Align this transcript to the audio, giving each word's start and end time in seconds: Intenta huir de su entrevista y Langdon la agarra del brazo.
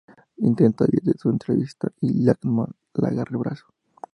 Intenta 0.39 0.85
huir 0.85 1.03
de 1.03 1.13
su 1.15 1.29
entrevista 1.29 1.87
y 1.99 2.23
Langdon 2.23 2.73
la 2.95 3.09
agarra 3.09 3.29
del 3.29 3.37
brazo. 3.37 3.65